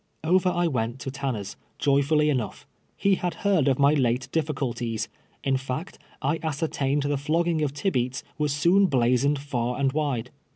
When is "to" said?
1.01-1.11